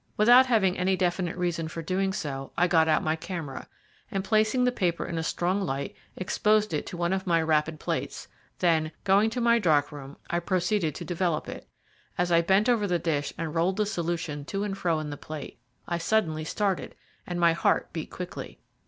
[0.17, 3.67] Without having any definite reason for doing so, I got out my camera,
[4.09, 7.79] and, placing the paper in a strong light, exposed it to one of my rapid
[7.79, 8.27] plates;
[8.57, 11.67] then, going to my dark room, I proceeded to develop it.
[12.17, 15.17] As I bent over the dish and rolled the solution to and fro in the
[15.17, 16.95] plate, I suddenly started,
[17.27, 18.59] and my heart beat quickly.